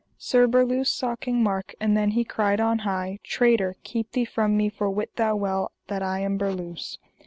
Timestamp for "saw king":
0.91-1.43